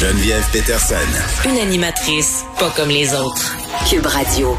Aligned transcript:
Geneviève 0.00 0.48
Peterson. 0.52 0.94
Une 1.44 1.58
animatrice 1.58 2.44
pas 2.60 2.70
comme 2.76 2.88
les 2.88 3.12
autres. 3.16 3.56
Cube 3.90 4.06
Radio. 4.06 4.56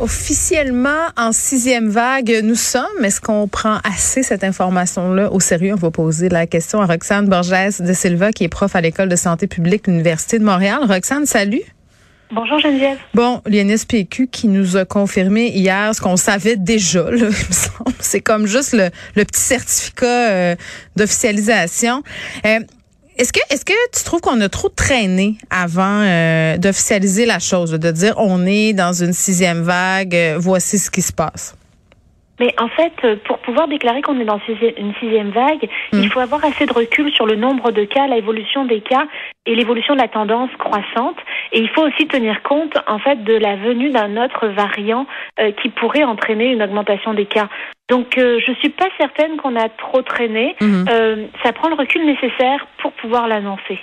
Officiellement, 0.00 1.06
en 1.16 1.30
sixième 1.30 1.88
vague, 1.88 2.40
nous 2.42 2.56
sommes. 2.56 3.04
Est-ce 3.04 3.20
qu'on 3.20 3.46
prend 3.46 3.78
assez 3.84 4.24
cette 4.24 4.42
information-là 4.42 5.30
au 5.30 5.38
sérieux? 5.38 5.74
On 5.74 5.76
va 5.76 5.92
poser 5.92 6.28
la 6.28 6.48
question 6.48 6.80
à 6.80 6.86
Roxane 6.86 7.28
Borges 7.28 7.78
de 7.78 7.92
Silva, 7.92 8.32
qui 8.32 8.42
est 8.42 8.48
prof 8.48 8.74
à 8.74 8.80
l'École 8.80 9.08
de 9.08 9.14
santé 9.14 9.46
publique 9.46 9.84
de 9.84 9.92
l'Université 9.92 10.40
de 10.40 10.44
Montréal. 10.44 10.80
Roxane, 10.82 11.26
salut. 11.26 11.62
Bonjour 12.32 12.58
Geneviève. 12.58 12.98
Bon, 13.14 13.40
l'INSPQ 13.46 14.26
qui 14.26 14.48
nous 14.48 14.76
a 14.76 14.84
confirmé 14.84 15.46
hier 15.46 15.94
ce 15.94 16.00
qu'on 16.00 16.16
savait 16.16 16.56
déjà, 16.56 17.08
là, 17.08 17.10
il 17.18 17.24
me 17.26 17.30
semble. 17.30 17.92
C'est 18.00 18.20
comme 18.20 18.46
juste 18.48 18.72
le, 18.72 18.90
petit 19.24 19.40
certificat 19.40 20.06
euh, 20.06 20.56
d'officialisation. 20.96 22.02
Euh, 22.44 22.58
est-ce 23.18 23.32
que 23.32 23.40
est-ce 23.50 23.64
que 23.64 23.72
tu 23.96 24.04
trouves 24.04 24.20
qu'on 24.20 24.40
a 24.40 24.48
trop 24.48 24.68
traîné 24.68 25.36
avant 25.50 26.02
euh, 26.02 26.58
d'officialiser 26.58 27.24
la 27.24 27.38
chose, 27.38 27.70
de 27.70 27.90
dire 27.90 28.14
on 28.18 28.44
est 28.46 28.74
dans 28.74 28.92
une 28.92 29.12
sixième 29.12 29.62
vague, 29.62 30.14
euh, 30.14 30.36
voici 30.38 30.78
ce 30.78 30.90
qui 30.90 31.02
se 31.02 31.12
passe? 31.12 31.56
Mais 32.38 32.54
en 32.60 32.68
fait, 32.68 32.92
euh, 33.04 33.16
pour 33.26 33.38
pouvoir 33.38 33.66
déclarer 33.68 34.02
qu'on 34.02 34.20
est 34.20 34.26
dans 34.26 34.40
une 34.46 34.92
sixième 35.00 35.30
vague, 35.30 35.66
il 35.94 36.00
hmm. 36.00 36.10
faut 36.10 36.20
avoir 36.20 36.44
assez 36.44 36.66
de 36.66 36.72
recul 36.74 37.10
sur 37.14 37.24
le 37.24 37.34
nombre 37.36 37.70
de 37.70 37.84
cas, 37.84 38.06
l'évolution 38.06 38.66
des 38.66 38.82
cas 38.82 39.06
et 39.46 39.54
l'évolution 39.54 39.94
de 39.94 40.00
la 40.00 40.08
tendance 40.08 40.50
croissante. 40.58 41.16
Et 41.52 41.60
il 41.60 41.70
faut 41.70 41.86
aussi 41.86 42.06
tenir 42.06 42.42
compte, 42.42 42.76
en 42.86 42.98
fait, 42.98 43.24
de 43.24 43.32
la 43.32 43.56
venue 43.56 43.88
d'un 43.88 44.22
autre 44.22 44.48
variant 44.48 45.06
qui 45.62 45.70
pourrait 45.70 46.04
entraîner 46.04 46.52
une 46.52 46.62
augmentation 46.62 47.14
des 47.14 47.24
cas. 47.24 47.48
Donc, 47.88 48.18
euh, 48.18 48.40
je 48.44 48.52
suis 48.54 48.70
pas 48.70 48.88
certaine 48.98 49.36
qu'on 49.36 49.54
a 49.54 49.68
trop 49.68 50.02
traîné. 50.02 50.56
Mhm. 50.60 50.86
Euh, 50.90 51.26
ça 51.44 51.52
prend 51.52 51.68
le 51.68 51.76
recul 51.76 52.04
nécessaire 52.04 52.66
pour 52.78 52.92
pouvoir 52.92 53.28
l'annoncer. 53.28 53.78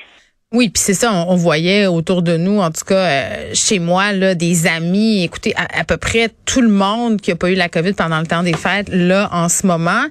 Oui, 0.53 0.70
puis 0.70 0.84
c'est 0.85 0.93
ça, 0.93 1.12
on, 1.12 1.35
voyait 1.35 1.88
autour 1.88 2.21
de 2.21 2.38
nous, 2.38 2.59
en 2.59 2.70
tout 2.70 2.85
cas 2.85 2.96
euh, 2.96 3.49
chez 3.55 3.79
moi, 3.79 4.13
là, 4.13 4.35
des 4.35 4.68
amis, 4.68 5.23
écoutez, 5.23 5.55
à, 5.55 5.84
peu 5.84 5.98
près 5.98 6.29
tout 6.46 6.62
le 6.62 6.70
monde 6.70 7.20
qui 7.20 7.32
a 7.32 7.35
pas 7.35 7.49
eu 7.49 7.55
la 7.55 7.70
COVID 7.70 7.93
pendant 7.93 8.20
le 8.20 8.27
temps 8.27 8.43
des 8.43 8.54
fêtes, 8.54 8.87
là, 8.91 9.29
en 9.31 9.49
ce 9.49 9.65
moment. 9.65 10.04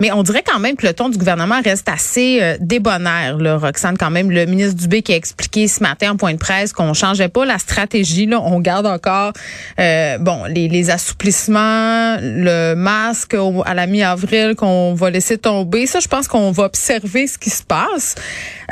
Mais 0.00 0.10
on 0.10 0.24
dirait 0.24 0.42
quand 0.44 0.58
même 0.58 0.74
que 0.74 0.84
le 0.84 0.94
ton 0.94 1.10
du 1.10 1.16
gouvernement 1.16 1.60
reste 1.62 1.88
assez 1.88 2.40
euh, 2.42 2.56
débonnaire, 2.58 3.38
là, 3.38 3.56
Roxane, 3.56 3.96
quand 3.96 4.10
même. 4.10 4.32
Le 4.32 4.46
ministre 4.46 4.74
Dubé 4.74 5.02
qui 5.02 5.12
a 5.12 5.16
expliqué 5.16 5.68
ce 5.68 5.80
matin 5.80 6.10
en 6.10 6.16
point 6.16 6.32
de 6.32 6.38
presse 6.38 6.72
qu'on 6.72 6.92
changeait 6.92 7.28
pas 7.28 7.44
la 7.44 7.58
stratégie, 7.58 8.26
là, 8.26 8.40
on 8.42 8.58
garde 8.58 8.86
encore, 8.86 9.32
euh, 9.78 10.18
bon, 10.18 10.42
les, 10.48 10.66
les 10.66 10.90
assouplissements, 10.90 12.16
le 12.20 12.74
masque 12.74 13.36
à 13.64 13.74
la 13.74 13.86
mi-avril 13.86 14.56
qu'on 14.56 14.94
va 14.94 15.10
laisser 15.10 15.38
tomber. 15.38 15.86
Ça, 15.86 16.00
je 16.00 16.08
pense 16.08 16.26
qu'on 16.26 16.50
va 16.50 16.64
observer 16.64 17.28
ce 17.28 17.38
qui 17.38 17.50
se 17.50 17.62
passe. 17.62 18.16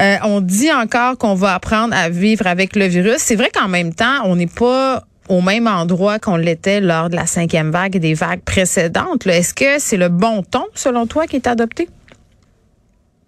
Euh, 0.01 0.17
on 0.25 0.41
dit 0.41 0.73
encore 0.73 1.12
qu'on 1.17 1.35
va 1.35 1.55
apprendre 1.55 1.95
à 1.97 2.09
vivre 2.09 2.47
avec 2.47 2.77
le 2.77 2.87
virus. 2.87 3.19
C'est 3.19 3.37
vrai 3.37 3.51
qu'en 3.53 3.69
même 3.69 3.95
temps, 3.95 4.23
on 4.25 4.37
n'est 4.37 4.47
pas 4.47 5.03
au 5.29 5.41
même 5.41 5.67
endroit 5.67 6.19
qu'on 6.19 6.37
l'était 6.37 6.81
lors 6.81 7.09
de 7.09 7.17
la 7.17 7.27
cinquième 7.27 7.71
vague 7.71 7.97
et 7.97 8.01
des 8.01 8.15
vagues 8.15 8.43
précédentes. 8.45 9.27
Est-ce 9.27 9.55
que 9.55 9.79
c'est 9.79 9.97
le 9.97 10.09
bon 10.09 10.43
ton, 10.43 10.67
selon 10.75 11.07
toi, 11.07 11.27
qui 11.27 11.37
est 11.37 11.47
adopté? 11.47 11.89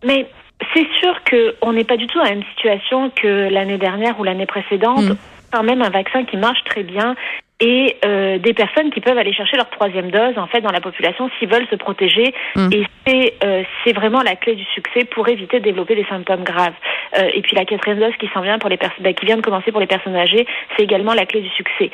Mais 0.05 0.27
c'est 0.75 0.87
sûr 1.01 1.15
qu'on 1.31 1.73
n'est 1.73 1.85
pas 1.85 1.97
du 1.97 2.07
tout 2.07 2.19
dans 2.19 2.25
la 2.25 2.35
même 2.35 2.45
situation 2.55 3.11
que 3.11 3.49
l'année 3.51 3.79
dernière 3.79 4.19
ou 4.19 4.25
l'année 4.25 4.47
précédente. 4.47 5.05
Mm. 5.05 5.17
Quand 5.53 5.63
même 5.63 5.83
un 5.83 5.91
vaccin 5.91 6.25
qui 6.25 6.37
marche 6.37 6.63
très 6.65 6.83
bien 6.83 7.15
et 7.65 7.97
euh, 8.05 8.37
des 8.39 8.53
personnes 8.53 8.91
qui 8.91 9.01
peuvent 9.01 9.17
aller 9.17 9.33
chercher 9.33 9.57
leur 9.57 9.71
troisième 9.71 10.11
dose 10.11 10.37
en 10.37 10.47
fait 10.47 10.61
dans 10.61 10.71
la 10.71 10.83
population 10.83 11.31
s'ils 11.39 11.49
veulent 11.49 11.67
se 11.71 11.77
protéger. 11.77 12.35
Mm. 12.57 12.69
et 12.73 12.85
c'est 13.07 13.35
euh, 13.43 13.63
c'est 13.83 13.95
vraiment 13.95 14.21
la 14.23 14.37
clé 14.37 14.55
du 14.55 14.65
succès 14.65 15.05
pour 15.07 15.27
éviter 15.29 15.61
de 15.61 15.65
développer 15.65 15.95
des 15.95 16.05
symptômes 16.05 16.45
graves. 16.45 16.75
Euh, 17.19 17.31
et 17.33 17.41
puis 17.41 17.57
la 17.57 17.65
quatrième 17.65 18.01
dose 18.01 18.15
qui 18.21 18.29
s'en 18.35 18.43
vient 18.43 18.59
pour 18.59 18.69
les 18.69 18.77
personnes 18.77 19.03
bah, 19.03 19.15
qui 19.15 19.25
vient 19.25 19.39
de 19.39 19.43
commencer 19.43 19.73
pour 19.73 19.81
les 19.81 19.87
personnes 19.87 20.15
âgées 20.15 20.47
c'est 20.77 20.83
également 20.83 21.15
la 21.15 21.25
clé 21.25 21.41
du 21.41 21.51
succès. 21.51 21.91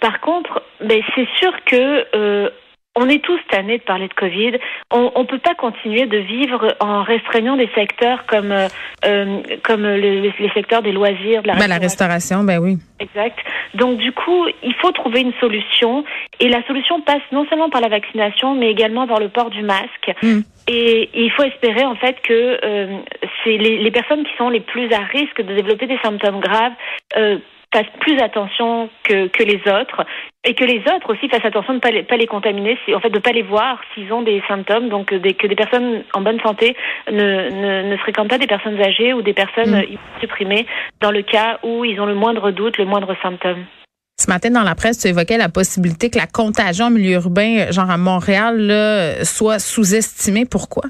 Par 0.00 0.20
contre 0.20 0.62
ben, 0.80 1.02
c'est 1.16 1.28
sûr 1.40 1.52
que 1.64 2.50
on 2.96 3.08
est 3.08 3.22
tous 3.22 3.40
tannés 3.50 3.78
de 3.78 3.82
parler 3.82 4.08
de 4.08 4.14
Covid. 4.14 4.52
On 4.90 5.10
ne 5.16 5.26
peut 5.26 5.38
pas 5.38 5.54
continuer 5.54 6.06
de 6.06 6.18
vivre 6.18 6.76
en 6.80 7.02
restreignant 7.02 7.56
des 7.56 7.68
secteurs 7.74 8.24
comme 8.26 8.52
euh, 8.52 8.68
euh 9.04 9.42
comme 9.62 9.84
les, 9.86 10.32
secteurs 10.54 10.82
des 10.82 10.92
loisirs, 10.92 11.42
de 11.42 11.48
la, 11.48 11.54
ben, 11.54 11.60
restauration. 11.60 11.68
la 11.68 11.78
restauration. 11.78 12.44
Ben 12.44 12.58
oui. 12.58 12.78
Exact. 13.00 13.38
Donc 13.74 13.98
du 13.98 14.12
coup, 14.12 14.46
il 14.62 14.74
faut 14.74 14.92
trouver 14.92 15.20
une 15.20 15.32
solution 15.40 16.04
et 16.38 16.48
la 16.48 16.64
solution 16.66 17.00
passe 17.00 17.22
non 17.32 17.46
seulement 17.48 17.70
par 17.70 17.80
la 17.80 17.88
vaccination, 17.88 18.54
mais 18.54 18.70
également 18.70 19.06
par 19.06 19.18
le 19.18 19.28
port 19.28 19.50
du 19.50 19.62
masque. 19.62 20.12
Hmm. 20.22 20.40
Et, 20.68 21.10
il 21.14 21.30
faut 21.32 21.42
espérer 21.42 21.84
en 21.84 21.96
fait 21.96 22.20
que 22.22 22.58
euh, 22.64 22.98
c'est 23.42 23.56
les, 23.58 23.78
les, 23.78 23.90
personnes 23.90 24.24
qui 24.24 24.34
sont 24.38 24.48
les 24.48 24.60
plus 24.60 24.90
à 24.92 25.00
risque 25.00 25.42
de 25.42 25.54
développer 25.54 25.86
des 25.86 25.98
symptômes 26.02 26.40
graves 26.40 26.72
euh, 27.16 27.38
fassent 27.72 27.86
plus 28.00 28.18
attention 28.20 28.88
que, 29.02 29.26
que 29.26 29.42
les 29.42 29.60
autres 29.70 30.06
et 30.44 30.54
que 30.54 30.64
les 30.64 30.80
autres 30.94 31.12
aussi 31.12 31.28
fassent 31.28 31.44
attention 31.44 31.72
de 31.72 31.78
ne 31.78 31.80
pas 31.80 31.90
les, 31.90 32.02
pas 32.02 32.16
les 32.16 32.26
contaminer, 32.26 32.78
en 32.94 33.00
fait 33.00 33.10
de 33.10 33.14
ne 33.16 33.20
pas 33.20 33.32
les 33.32 33.42
voir 33.42 33.80
s'ils 33.94 34.12
ont 34.12 34.22
des 34.22 34.42
symptômes, 34.46 34.88
donc 34.88 35.12
euh, 35.12 35.18
des, 35.18 35.34
que 35.34 35.46
des 35.46 35.56
personnes 35.56 36.04
en 36.12 36.20
bonne 36.20 36.40
santé 36.40 36.76
ne, 37.10 37.14
ne, 37.14 37.90
ne 37.90 37.96
fréquentent 37.96 38.28
pas 38.28 38.38
des 38.38 38.46
personnes 38.46 38.80
âgées 38.80 39.12
ou 39.12 39.22
des 39.22 39.32
personnes 39.32 39.70
mm. 39.70 39.74
Euh, 39.74 39.96
supprimées 40.20 40.66
dans 41.00 41.10
le 41.10 41.22
cas 41.22 41.58
où 41.62 41.84
ils 41.84 42.00
ont 42.00 42.06
le 42.06 42.14
moindre 42.14 42.50
doute, 42.50 42.78
le 42.78 42.84
moindre 42.84 43.16
symptôme. 43.22 43.64
Ce 44.16 44.30
matin, 44.30 44.50
dans 44.50 44.62
la 44.62 44.74
presse, 44.74 44.98
tu 44.98 45.08
évoquais 45.08 45.38
la 45.38 45.48
possibilité 45.48 46.10
que 46.10 46.18
la 46.18 46.26
contagion 46.26 46.86
en 46.86 46.90
milieu 46.90 47.14
urbain, 47.14 47.70
genre 47.72 47.90
à 47.90 47.96
Montréal, 47.96 48.58
là, 48.58 49.24
soit 49.24 49.58
sous-estimée. 49.58 50.44
Pourquoi? 50.44 50.84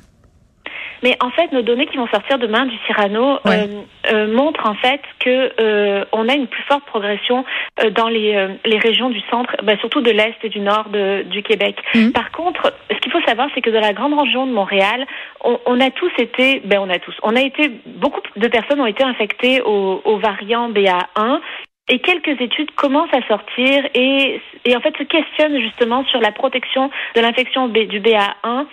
Mais 1.04 1.18
en 1.20 1.28
fait, 1.28 1.52
nos 1.52 1.60
données 1.60 1.84
qui 1.86 1.98
vont 1.98 2.08
sortir 2.08 2.38
demain 2.38 2.64
du 2.64 2.74
Cyrano 2.86 3.38
euh, 3.46 3.66
euh, 4.10 4.34
montrent 4.34 4.66
en 4.66 4.74
fait 4.74 5.02
que 5.20 5.52
euh, 5.60 6.02
on 6.12 6.30
a 6.30 6.34
une 6.34 6.46
plus 6.46 6.62
forte 6.62 6.84
progression 6.86 7.44
euh, 7.84 7.90
dans 7.90 8.08
les, 8.08 8.48
les 8.64 8.78
régions 8.78 9.10
du 9.10 9.20
centre, 9.30 9.54
bah, 9.62 9.76
surtout 9.80 10.00
de 10.00 10.10
l'est 10.10 10.34
et 10.42 10.48
du 10.48 10.60
nord 10.60 10.88
de, 10.88 11.22
du 11.24 11.42
Québec. 11.42 11.76
Mhm. 11.94 12.12
Par 12.12 12.30
contre, 12.32 12.72
ce 12.90 12.96
qu'il 13.00 13.12
faut 13.12 13.20
savoir, 13.26 13.50
c'est 13.54 13.60
que 13.60 13.68
dans 13.68 13.82
la 13.82 13.92
grande 13.92 14.18
région 14.18 14.46
de 14.46 14.52
Montréal, 14.52 15.06
on, 15.44 15.60
on, 15.66 15.78
a 15.78 15.90
tous 15.90 16.12
été, 16.16 16.62
ben 16.64 16.78
on 16.80 16.88
a 16.88 16.98
tous, 16.98 17.14
on 17.22 17.36
a 17.36 17.42
été 17.42 17.70
beaucoup 17.84 18.22
de 18.36 18.48
personnes 18.48 18.80
ont 18.80 18.86
été 18.86 19.04
infectées 19.04 19.60
au, 19.60 20.00
au 20.06 20.16
variant 20.16 20.70
BA1 20.70 21.40
et 21.88 21.98
quelques 21.98 22.40
études 22.40 22.70
commencent 22.74 23.12
à 23.12 23.26
sortir 23.26 23.84
et, 23.94 24.40
et 24.64 24.76
en 24.76 24.80
fait 24.80 24.96
se 24.96 25.02
questionnent 25.02 25.60
justement 25.60 26.04
sur 26.06 26.20
la 26.20 26.32
protection 26.32 26.90
de 27.14 27.20
l'infection 27.20 27.68
du 27.68 28.00
BA1 28.00 28.22
euh, 28.46 28.64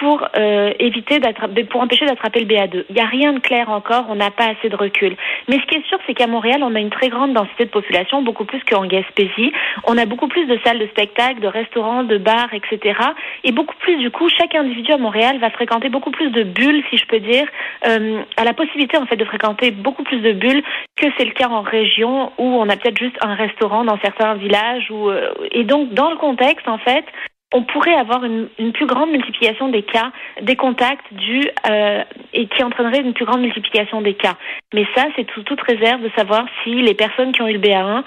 pour 0.00 0.26
euh, 0.36 0.72
éviter 0.80 1.20
d'attraper, 1.20 1.64
pour 1.64 1.80
empêcher 1.80 2.04
d'attraper 2.04 2.40
le 2.40 2.46
BA2. 2.46 2.84
Il 2.88 2.94
n'y 2.96 3.00
a 3.00 3.06
rien 3.06 3.32
de 3.32 3.38
clair 3.38 3.70
encore, 3.70 4.06
on 4.08 4.16
n'a 4.16 4.32
pas 4.32 4.46
assez 4.46 4.68
de 4.68 4.74
recul. 4.74 5.16
Mais 5.48 5.56
ce 5.60 5.66
qui 5.66 5.76
est 5.76 5.86
sûr, 5.86 5.98
c'est 6.06 6.14
qu'à 6.14 6.26
Montréal, 6.26 6.62
on 6.64 6.74
a 6.74 6.80
une 6.80 6.90
très 6.90 7.08
grande 7.08 7.32
densité 7.32 7.66
de 7.66 7.70
population, 7.70 8.22
beaucoup 8.22 8.44
plus 8.44 8.60
qu'en 8.64 8.86
Gaspésie. 8.86 9.52
On 9.84 9.96
a 9.96 10.04
beaucoup 10.04 10.26
plus 10.26 10.46
de 10.46 10.58
salles 10.64 10.80
de 10.80 10.86
spectacle, 10.88 11.40
de 11.40 11.46
restaurants, 11.46 12.02
de 12.02 12.18
bars, 12.18 12.52
etc. 12.52 12.98
Et 13.44 13.52
beaucoup 13.52 13.76
plus, 13.76 13.96
du 13.98 14.10
coup, 14.10 14.28
chaque 14.36 14.54
individu 14.54 14.92
à 14.92 14.98
Montréal 14.98 15.38
va 15.38 15.50
fréquenter 15.50 15.88
beaucoup 15.88 16.10
plus 16.10 16.30
de 16.30 16.42
bulles, 16.42 16.82
si 16.90 16.96
je 16.96 17.06
peux 17.06 17.20
dire, 17.20 17.46
euh, 17.86 18.20
a 18.36 18.44
la 18.44 18.54
possibilité 18.54 18.96
en 18.98 19.06
fait 19.06 19.16
de 19.16 19.24
fréquenter 19.24 19.70
beaucoup 19.70 20.02
plus 20.02 20.20
de 20.20 20.32
bulles 20.32 20.62
que 20.96 21.06
c'est 21.16 21.24
le 21.24 21.32
cas 21.32 21.48
en 21.48 21.62
région 21.62 22.32
où 22.36 22.44
on 22.44 22.68
a 22.68 22.76
peut-être 22.76 22.98
juste 22.98 23.16
un 23.20 23.34
restaurant 23.34 23.84
dans 23.84 23.98
certains 24.00 24.34
villages. 24.34 24.90
Ou, 24.90 25.08
euh, 25.08 25.32
et 25.52 25.62
donc, 25.62 25.94
dans 25.94 26.10
le 26.10 26.16
contexte, 26.16 26.68
en 26.68 26.78
fait, 26.78 27.04
on 27.52 27.64
pourrait 27.64 27.94
avoir 27.94 28.24
une, 28.24 28.48
plus 28.72 28.86
grande 28.86 29.10
multiplication 29.10 29.68
des 29.68 29.82
cas, 29.82 30.10
des 30.42 30.56
contacts 30.56 31.04
dus 31.12 31.48
euh, 31.68 32.02
et 32.32 32.48
qui 32.48 32.62
entraînerait 32.62 33.00
une 33.00 33.12
plus 33.12 33.26
grande 33.26 33.42
multiplication 33.42 34.00
des 34.00 34.14
cas. 34.14 34.36
Mais 34.72 34.86
ça, 34.94 35.06
c'est 35.16 35.26
toute 35.26 35.60
réserve 35.60 36.02
de 36.02 36.10
savoir 36.16 36.46
si 36.62 36.70
les 36.82 36.94
personnes 36.94 37.32
qui 37.32 37.42
ont 37.42 37.48
eu 37.48 37.54
le 37.54 37.60
BA1 37.60 38.02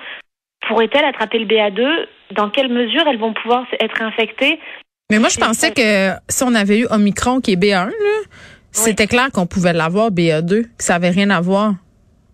pourraient-elles 0.67 1.05
attraper 1.05 1.39
le 1.39 1.45
BA2, 1.45 2.07
dans 2.31 2.49
quelle 2.49 2.69
mesure 2.69 3.03
elles 3.07 3.19
vont 3.19 3.33
pouvoir 3.33 3.65
être 3.79 4.01
infectées. 4.01 4.59
Mais 5.11 5.19
moi, 5.19 5.29
je 5.29 5.37
pensais 5.37 5.71
que 5.71 6.11
si 6.27 6.43
on 6.43 6.55
avait 6.55 6.79
eu 6.79 6.87
Omicron 6.89 7.39
qui 7.39 7.53
est 7.53 7.55
BA1, 7.55 7.91
c'était 8.71 9.07
clair 9.07 9.29
qu'on 9.31 9.45
pouvait 9.45 9.73
l'avoir 9.73 10.09
BA2, 10.09 10.63
que 10.63 10.83
ça 10.83 10.93
n'avait 10.93 11.11
rien 11.11 11.29
à 11.29 11.39
voir. 11.39 11.75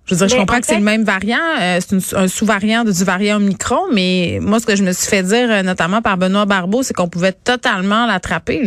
Je 0.05 0.15
veux 0.15 0.25
dire, 0.25 0.35
je 0.35 0.39
comprends 0.39 0.59
que 0.59 0.65
c'est 0.65 0.77
le 0.77 0.83
même 0.83 1.03
variant, 1.03 1.37
euh, 1.61 1.79
c'est 1.79 2.15
un 2.15 2.27
sous-variant 2.27 2.83
du 2.83 3.03
variant 3.03 3.37
Omicron, 3.37 3.85
mais 3.93 4.39
moi, 4.41 4.59
ce 4.59 4.65
que 4.65 4.75
je 4.75 4.83
me 4.83 4.91
suis 4.91 5.09
fait 5.09 5.23
dire, 5.23 5.49
euh, 5.49 5.61
notamment 5.61 6.01
par 6.01 6.17
Benoît 6.17 6.45
Barbeau, 6.45 6.83
c'est 6.83 6.93
qu'on 6.93 7.07
pouvait 7.07 7.33
totalement 7.33 8.07
l'attraper. 8.07 8.63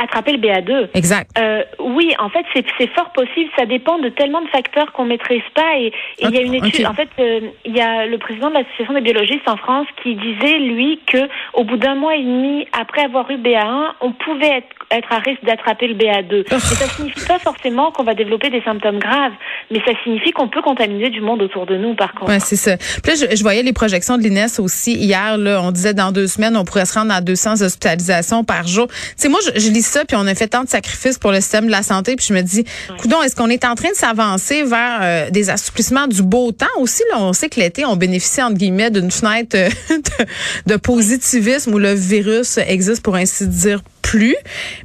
Attraper 0.00 0.32
le 0.32 0.38
BA2. 0.38 0.88
Exact. 0.94 1.30
Euh, 1.38 1.62
oui, 1.80 2.14
en 2.18 2.28
fait, 2.30 2.44
c'est 2.54 2.88
fort 2.94 3.12
possible. 3.12 3.50
Ça 3.58 3.66
dépend 3.66 3.98
de 3.98 4.08
tellement 4.08 4.40
de 4.40 4.48
facteurs 4.48 4.92
qu'on 4.92 5.04
maîtrise 5.04 5.42
pas. 5.54 5.76
Et 5.76 5.92
il 6.20 6.30
y 6.30 6.38
a 6.38 6.40
une 6.40 6.54
étude. 6.54 6.86
En 6.86 6.94
fait, 6.94 7.08
il 7.18 7.76
y 7.76 7.80
a 7.80 8.06
le 8.06 8.16
président 8.18 8.48
de 8.48 8.54
l'association 8.54 8.94
des 8.94 9.00
biologistes 9.00 9.48
en 9.48 9.56
France 9.56 9.88
qui 10.02 10.14
disait 10.14 10.60
lui 10.60 11.00
que 11.04 11.28
au 11.52 11.64
bout 11.64 11.76
d'un 11.78 11.96
mois 11.96 12.14
et 12.14 12.22
demi 12.22 12.66
après 12.72 13.02
avoir 13.02 13.28
eu 13.30 13.38
BA1, 13.38 13.90
on 14.00 14.12
pouvait 14.12 14.58
être 14.58 14.77
être 14.90 15.12
à 15.12 15.18
risque 15.18 15.44
d'attraper 15.44 15.88
le 15.88 15.94
BA2. 15.94 16.44
Mais 16.50 16.58
ça 16.58 16.88
signifie 16.88 17.24
pas 17.26 17.38
forcément 17.38 17.90
qu'on 17.92 18.04
va 18.04 18.14
développer 18.14 18.50
des 18.50 18.62
symptômes 18.62 18.98
graves, 18.98 19.32
mais 19.70 19.80
ça 19.84 19.92
signifie 20.02 20.32
qu'on 20.32 20.48
peut 20.48 20.62
contaminer 20.62 21.10
du 21.10 21.20
monde 21.20 21.42
autour 21.42 21.66
de 21.66 21.76
nous, 21.76 21.94
par 21.94 22.12
contre. 22.14 22.30
Ouais, 22.30 22.40
c'est 22.40 22.56
ça. 22.56 22.76
Puis 22.76 23.12
là, 23.12 23.26
je, 23.34 23.42
voyais 23.42 23.62
les 23.62 23.72
projections 23.72 24.16
de 24.16 24.22
l'INES 24.22 24.58
aussi 24.58 24.94
hier. 24.94 25.36
Là, 25.36 25.60
on 25.62 25.70
disait 25.72 25.94
dans 25.94 26.12
deux 26.12 26.26
semaines, 26.26 26.56
on 26.56 26.64
pourrait 26.64 26.86
se 26.86 26.98
rendre 26.98 27.12
à 27.12 27.20
200 27.20 27.62
hospitalisations 27.62 28.44
par 28.44 28.66
jour. 28.66 28.86
Tu 28.88 28.96
sais, 29.16 29.28
moi, 29.28 29.40
je, 29.54 29.70
lis 29.70 29.82
ça, 29.82 30.04
puis 30.04 30.16
on 30.16 30.26
a 30.26 30.34
fait 30.34 30.48
tant 30.48 30.64
de 30.64 30.68
sacrifices 30.68 31.18
pour 31.18 31.32
le 31.32 31.40
système 31.40 31.66
de 31.66 31.70
la 31.70 31.82
santé, 31.82 32.16
puis 32.16 32.26
je 32.26 32.34
me 32.34 32.40
dis, 32.40 32.64
coudon, 33.00 33.22
est-ce 33.22 33.36
qu'on 33.36 33.50
est 33.50 33.64
en 33.64 33.74
train 33.74 33.90
de 33.90 33.96
s'avancer 33.96 34.62
vers 34.62 35.00
euh, 35.02 35.30
des 35.30 35.50
assouplissements 35.50 36.06
du 36.06 36.22
beau 36.22 36.52
temps 36.52 36.66
aussi? 36.78 37.02
Là, 37.10 37.18
on 37.20 37.32
sait 37.32 37.48
que 37.48 37.60
l'été, 37.60 37.84
on 37.84 37.96
bénéficie, 37.96 38.42
entre 38.42 38.56
guillemets, 38.56 38.90
d'une 38.90 39.10
fenêtre 39.10 39.56
euh, 39.56 39.68
de, 39.90 40.72
de 40.72 40.76
positivisme 40.76 41.74
où 41.74 41.78
le 41.78 41.92
virus 41.92 42.58
existe, 42.58 43.02
pour 43.02 43.16
ainsi 43.16 43.46
dire, 43.46 43.82
plus. 44.08 44.36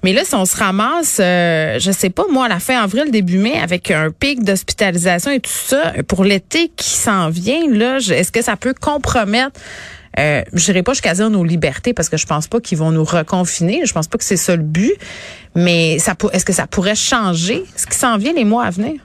Mais 0.03 0.11
là, 0.11 0.23
si 0.25 0.35
on 0.35 0.43
se 0.43 0.57
ramasse, 0.57 1.17
euh, 1.21 1.79
je 1.79 1.91
sais 1.91 2.09
pas, 2.09 2.25
moi, 2.29 2.45
à 2.45 2.49
la 2.49 2.59
fin 2.59 2.83
avril, 2.83 3.09
début 3.09 3.37
mai, 3.37 3.57
avec 3.57 3.89
un 3.89 4.11
pic 4.11 4.43
d'hospitalisation 4.43 5.31
et 5.31 5.39
tout 5.39 5.49
ça, 5.49 5.93
pour 6.09 6.25
l'été 6.25 6.69
qui 6.75 6.89
s'en 6.89 7.29
vient, 7.29 7.65
là, 7.69 7.99
est-ce 7.99 8.33
que 8.33 8.41
ça 8.41 8.57
peut 8.57 8.73
compromettre 8.73 9.59
euh, 10.19 10.43
je 10.53 10.65
dirais 10.65 10.83
pas 10.83 10.93
jusqu'à 10.93 11.15
dire 11.15 11.31
nos 11.31 11.43
libertés 11.43 11.91
parce 11.91 12.07
que 12.07 12.17
je 12.17 12.27
pense 12.27 12.45
pas 12.45 12.59
qu'ils 12.59 12.77
vont 12.77 12.91
nous 12.91 13.03
reconfiner. 13.03 13.81
Je 13.83 13.93
pense 13.93 14.07
pas 14.07 14.19
que 14.19 14.23
c'est 14.23 14.37
ça 14.37 14.55
le 14.55 14.61
but. 14.61 14.93
Mais 15.55 15.95
est-ce 15.95 16.45
que 16.45 16.53
ça 16.53 16.67
pourrait 16.67 16.93
changer 16.93 17.63
ce 17.75 17.87
qui 17.87 17.97
s'en 17.97 18.17
vient 18.17 18.33
les 18.33 18.45
mois 18.45 18.65
à 18.65 18.69
venir? 18.69 19.01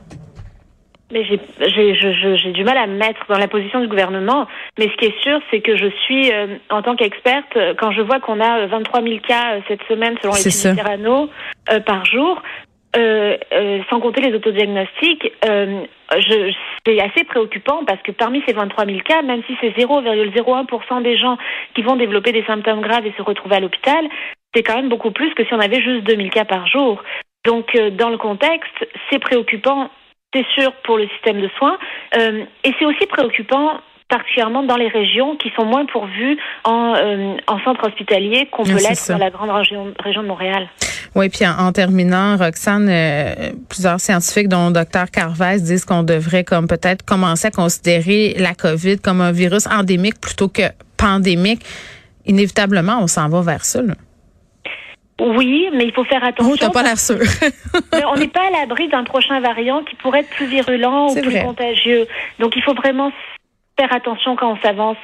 Mais 1.10 1.24
j'ai 1.24 2.52
du 2.52 2.64
mal 2.64 2.76
à 2.76 2.86
me 2.86 2.96
mettre 2.96 3.24
dans 3.28 3.38
la 3.38 3.48
position 3.48 3.80
du 3.80 3.88
gouvernement. 3.88 4.46
Mais 4.78 4.88
ce 4.88 4.96
qui 4.96 5.06
est 5.06 5.22
sûr, 5.22 5.40
c'est 5.50 5.60
que 5.60 5.74
je 5.76 5.86
suis, 6.04 6.30
euh, 6.30 6.58
en 6.68 6.82
tant 6.82 6.96
qu'experte, 6.96 7.56
euh, 7.56 7.72
quand 7.78 7.92
je 7.92 8.02
vois 8.02 8.20
qu'on 8.20 8.40
a 8.40 8.66
23 8.66 9.00
euh, 9.00 9.04
000 9.04 9.18
cas 9.26 9.60
cette 9.68 9.82
semaine 9.84 10.16
selon 10.20 10.34
les 10.34 10.50
Serrano 10.50 11.30
euh, 11.72 11.80
par 11.80 12.04
jour, 12.04 12.42
sans 12.94 14.00
compter 14.00 14.20
les 14.20 14.34
autodiagnostics, 14.34 15.32
c'est 15.42 17.00
assez 17.00 17.24
préoccupant 17.24 17.84
parce 17.86 18.02
que 18.02 18.10
parmi 18.10 18.42
ces 18.46 18.52
23 18.52 18.86
000 18.86 18.98
cas, 19.04 19.22
même 19.22 19.42
si 19.46 19.56
c'est 19.60 19.70
0,01% 19.70 21.02
des 21.02 21.16
gens 21.16 21.38
qui 21.74 21.82
vont 21.82 21.96
développer 21.96 22.32
des 22.32 22.44
symptômes 22.44 22.80
graves 22.80 23.06
et 23.06 23.14
se 23.16 23.22
retrouver 23.22 23.56
à 23.56 23.60
l'hôpital, 23.60 24.04
c'est 24.52 24.64
quand 24.64 24.74
même 24.74 24.88
beaucoup 24.88 25.12
plus 25.12 25.32
que 25.34 25.44
si 25.44 25.54
on 25.54 25.60
avait 25.60 25.80
juste 25.80 26.04
2 26.04 26.16
000 26.16 26.28
cas 26.30 26.44
par 26.44 26.66
jour. 26.66 27.02
Donc, 27.46 27.72
dans 27.92 28.10
le 28.10 28.18
contexte, 28.18 28.88
c'est 29.10 29.20
préoccupant 29.20 29.90
c'est 30.34 30.46
sûr 30.54 30.72
pour 30.84 30.98
le 30.98 31.08
système 31.08 31.40
de 31.40 31.48
soins. 31.58 31.78
Euh, 32.16 32.44
et 32.64 32.72
c'est 32.78 32.84
aussi 32.84 33.06
préoccupant 33.06 33.80
particulièrement 34.08 34.62
dans 34.62 34.76
les 34.76 34.88
régions 34.88 35.36
qui 35.36 35.50
sont 35.54 35.66
moins 35.66 35.84
pourvues 35.84 36.38
en, 36.64 36.94
euh, 36.96 37.36
en 37.46 37.60
centre 37.60 37.86
hospitalier 37.86 38.48
qu'on 38.50 38.64
peut 38.64 38.72
l'être 38.72 39.08
dans 39.08 39.18
la 39.18 39.30
grande 39.30 39.50
région, 39.50 39.92
région 40.02 40.22
de 40.22 40.28
Montréal. 40.28 40.68
Oui, 41.14 41.28
puis 41.28 41.46
en, 41.46 41.72
terminant, 41.72 42.36
Roxane, 42.36 42.88
euh, 42.88 43.52
plusieurs 43.68 44.00
scientifiques, 44.00 44.48
dont 44.48 44.70
Dr 44.70 45.10
Carvez, 45.12 45.60
disent 45.60 45.84
qu'on 45.84 46.02
devrait 46.02 46.44
comme 46.44 46.68
peut-être 46.68 47.04
commencer 47.04 47.48
à 47.48 47.50
considérer 47.50 48.34
la 48.38 48.54
COVID 48.54 48.98
comme 48.98 49.20
un 49.20 49.32
virus 49.32 49.66
endémique 49.66 50.20
plutôt 50.20 50.48
que 50.48 50.62
pandémique. 50.96 51.62
Inévitablement, 52.24 52.98
on 53.00 53.06
s'en 53.06 53.28
va 53.28 53.40
vers 53.40 53.64
ça. 53.64 53.82
Là. 53.82 53.94
Oui, 55.20 55.68
mais 55.72 55.84
il 55.84 55.92
faut 55.92 56.04
faire 56.04 56.22
attention. 56.22 56.52
Oh, 56.54 56.56
t'as 56.58 56.70
pas 56.70 56.82
l'air 56.82 56.98
sûr. 56.98 57.18
on 57.92 58.16
n'est 58.16 58.28
pas 58.28 58.46
à 58.46 58.60
l'abri 58.60 58.88
d'un 58.88 59.04
prochain 59.04 59.40
variant 59.40 59.82
qui 59.82 59.96
pourrait 59.96 60.20
être 60.20 60.30
plus 60.30 60.46
virulent 60.46 61.08
ou 61.08 61.20
plus 61.20 61.40
contagieux. 61.40 62.06
Donc 62.38 62.54
il 62.56 62.62
faut 62.62 62.74
vraiment 62.74 63.12
faire 63.78 63.92
attention 63.92 64.36
quand 64.36 64.52
on 64.52 64.60
s'avance 64.60 64.96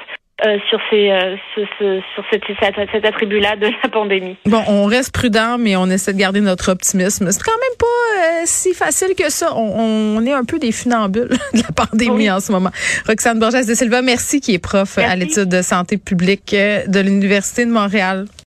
euh, 0.44 0.58
sur 0.68 0.80
ces 0.90 1.10
euh, 1.10 1.36
sur 1.54 2.24
cet, 2.28 2.42
cet 2.90 3.04
attribut-là 3.04 3.54
de 3.54 3.68
la 3.82 3.88
pandémie. 3.88 4.36
Bon, 4.46 4.62
on 4.66 4.84
reste 4.86 5.12
prudent, 5.12 5.58
mais 5.58 5.76
on 5.76 5.86
essaie 5.86 6.12
de 6.12 6.18
garder 6.18 6.40
notre 6.40 6.72
optimisme. 6.72 7.30
C'est 7.30 7.42
quand 7.42 7.52
même 7.52 7.78
pas 7.78 7.86
euh, 7.86 8.42
si 8.44 8.74
facile 8.74 9.14
que 9.16 9.30
ça. 9.30 9.54
On, 9.54 10.16
on, 10.18 10.26
est 10.26 10.32
un 10.32 10.44
peu 10.44 10.58
des 10.58 10.72
funambules 10.72 11.28
de 11.54 11.58
la 11.58 11.86
pandémie 11.86 12.30
en 12.32 12.40
ce 12.40 12.50
moment. 12.50 12.70
Roxane 13.06 13.38
Borges 13.38 13.64
de 13.64 13.74
Silva, 13.74 14.02
merci, 14.02 14.40
qui 14.40 14.54
est 14.54 14.58
prof 14.58 14.98
à 14.98 15.14
l'étude 15.14 15.48
de 15.48 15.62
santé 15.62 15.98
publique 15.98 16.50
de 16.50 17.00
l'Université 17.00 17.64
de 17.64 17.70
Montréal. 17.70 18.26